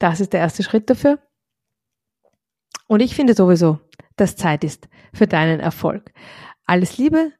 Das 0.00 0.18
ist 0.18 0.32
der 0.32 0.40
erste 0.40 0.64
Schritt 0.64 0.90
dafür. 0.90 1.20
Und 2.88 3.00
ich 3.00 3.14
finde 3.14 3.34
sowieso, 3.34 3.78
dass 4.16 4.34
Zeit 4.34 4.64
ist 4.64 4.88
für 5.14 5.28
deinen 5.28 5.60
Erfolg. 5.60 6.10
Alles 6.66 6.98
Liebe 6.98 7.32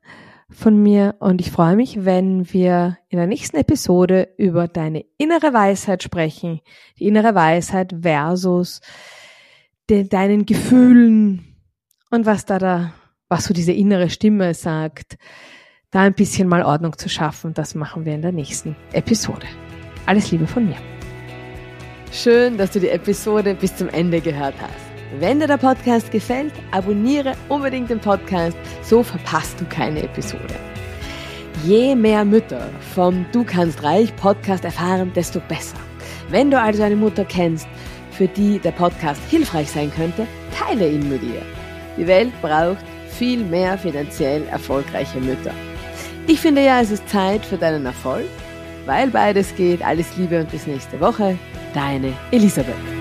von 0.50 0.81
mir 0.81 1.17
und 1.21 1.40
ich 1.40 1.50
freue 1.50 1.75
mich, 1.75 2.05
wenn 2.05 2.52
wir 2.52 2.99
in 3.09 3.19
der 3.19 3.26
nächsten 3.26 3.57
Episode 3.57 4.29
über 4.37 4.69
deine 4.69 5.05
innere 5.17 5.52
Weisheit 5.52 6.02
sprechen. 6.02 6.61
Die 6.99 7.07
innere 7.07 7.35
Weisheit 7.35 7.95
versus 8.02 8.81
de, 9.88 10.05
deinen 10.05 10.47
Gefühlen 10.47 11.57
und 12.11 12.26
was 12.26 12.45
da 12.45 12.59
da, 12.59 12.93
was 13.29 13.45
so 13.45 13.55
diese 13.55 13.73
innere 13.73 14.11
Stimme 14.11 14.55
sagt, 14.55 15.17
da 15.90 16.00
ein 16.00 16.14
bisschen 16.14 16.47
mal 16.47 16.62
Ordnung 16.62 16.99
zu 16.99 17.09
schaffen. 17.09 17.55
Das 17.55 17.75
machen 17.75 18.05
wir 18.05 18.14
in 18.14 18.23
der 18.23 18.33
nächsten 18.33 18.76
Episode. 18.93 19.47
Alles 20.07 20.31
Liebe 20.31 20.47
von 20.47 20.67
mir. 20.67 20.76
Schön, 22.12 22.59
dass 22.59 22.73
du 22.73 22.81
die 22.81 22.88
Episode 22.88 23.55
bis 23.55 23.76
zum 23.76 23.88
Ende 23.90 24.21
gehört 24.21 24.57
hast. 24.61 25.21
Wenn 25.21 25.38
dir 25.38 25.47
der 25.47 25.59
Podcast 25.59 26.11
gefällt, 26.11 26.52
abonniere 26.73 27.35
unbedingt 27.49 27.88
den 27.88 28.00
Podcast, 28.00 28.57
so 28.83 29.05
verpasst 29.05 29.61
du 29.61 29.64
keine 29.67 30.02
Episode. 30.02 30.57
Je 31.64 31.95
mehr 31.95 32.25
Mütter 32.25 32.69
vom 32.97 33.25
Du 33.31 33.45
kannst 33.45 33.85
reich 33.85 34.14
Podcast 34.17 34.64
erfahren, 34.64 35.12
desto 35.14 35.38
besser. 35.47 35.76
Wenn 36.31 36.50
du 36.50 36.61
also 36.61 36.83
eine 36.83 36.97
Mutter 36.97 37.25
kennst, 37.25 37.69
für 38.11 38.26
die 38.26 38.59
der 38.59 38.73
Podcast 38.73 39.21
hilfreich 39.31 39.71
sein 39.71 39.93
könnte, 39.95 40.26
teile 40.52 40.88
ihn 40.88 41.09
mit 41.09 41.23
ihr. 41.23 41.43
Die 41.97 42.09
Welt 42.09 42.33
braucht 42.43 42.85
viel 43.09 43.45
mehr 43.45 43.79
finanziell 43.79 44.43
erfolgreiche 44.49 45.21
Mütter. 45.21 45.55
Ich 46.26 46.40
finde 46.40 46.64
ja, 46.64 46.81
es 46.81 46.90
ist 46.90 47.09
Zeit 47.09 47.45
für 47.45 47.57
deinen 47.57 47.87
Erfolg, 47.87 48.26
weil 48.85 49.11
beides 49.11 49.55
geht. 49.55 49.81
Alles 49.85 50.17
Liebe 50.17 50.40
und 50.40 50.50
bis 50.50 50.67
nächste 50.67 50.99
Woche. 50.99 51.38
Deine 51.75 52.12
Elisabeth. 52.33 53.00